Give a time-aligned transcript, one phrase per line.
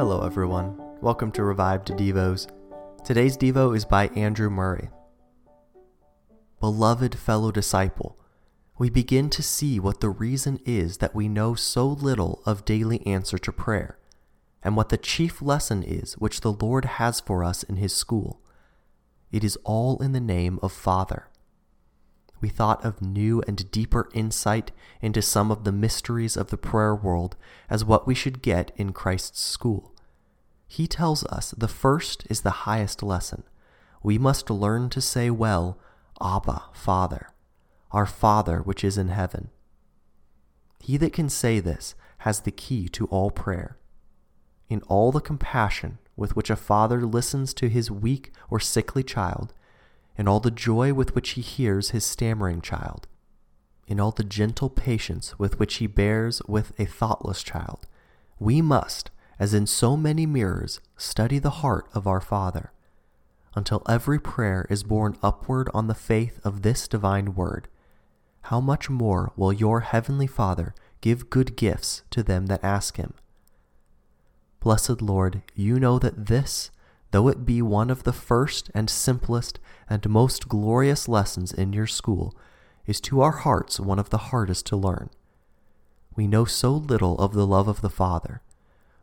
[0.00, 0.80] Hello, everyone.
[1.02, 2.50] Welcome to Revived Devos.
[3.04, 4.88] Today's Devo is by Andrew Murray.
[6.58, 8.18] Beloved fellow disciple,
[8.78, 13.06] we begin to see what the reason is that we know so little of daily
[13.06, 13.98] answer to prayer,
[14.62, 18.40] and what the chief lesson is which the Lord has for us in His school.
[19.30, 21.28] It is all in the name of Father.
[22.40, 24.72] We thought of new and deeper insight
[25.02, 27.36] into some of the mysteries of the prayer world
[27.68, 29.94] as what we should get in Christ's school.
[30.66, 33.42] He tells us the first is the highest lesson.
[34.02, 35.78] We must learn to say well,
[36.22, 37.32] Abba, Father,
[37.90, 39.50] our Father which is in heaven.
[40.78, 43.76] He that can say this has the key to all prayer.
[44.68, 49.52] In all the compassion with which a father listens to his weak or sickly child,
[50.20, 53.08] in all the joy with which he hears his stammering child,
[53.86, 57.86] in all the gentle patience with which he bears with a thoughtless child,
[58.38, 62.70] we must, as in so many mirrors, study the heart of our Father,
[63.54, 67.66] until every prayer is borne upward on the faith of this divine word.
[68.42, 73.14] How much more will your heavenly Father give good gifts to them that ask him?
[74.60, 76.70] Blessed Lord, you know that this,
[77.10, 79.58] though it be one of the first and simplest
[79.88, 82.34] and most glorious lessons in your school,
[82.86, 85.10] is to our hearts one of the hardest to learn.
[86.16, 88.42] We know so little of the love of the Father.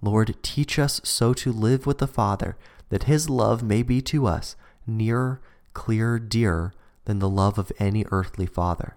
[0.00, 2.56] Lord, teach us so to live with the Father
[2.88, 5.40] that his love may be to us nearer,
[5.72, 6.72] clearer, dearer
[7.04, 8.96] than the love of any earthly father.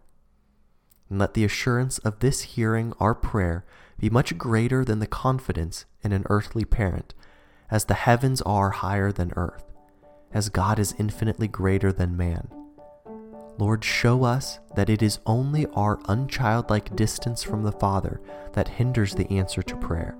[1.10, 3.66] And let the assurance of this hearing our prayer
[4.00, 7.14] be much greater than the confidence in an earthly parent,
[7.76, 9.66] as the heavens are higher than earth,
[10.32, 12.48] as God is infinitely greater than man.
[13.58, 18.22] Lord, show us that it is only our unchildlike distance from the Father
[18.54, 20.16] that hinders the answer to prayer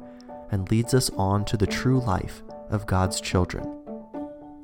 [0.52, 3.74] and leads us on to the true life of God's children.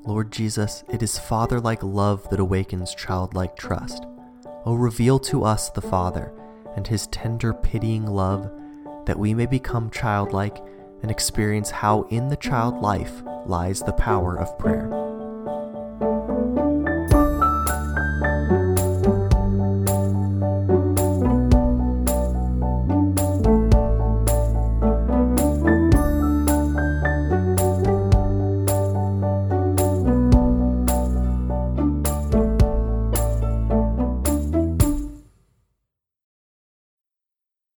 [0.04, 4.06] Lord Jesus, it is Father like love that awakens childlike trust.
[4.66, 6.34] O reveal to us the Father
[6.76, 8.52] and his tender, pitying love
[9.06, 10.62] that we may become childlike
[11.02, 15.01] and experience how in the child life lies the power of prayer.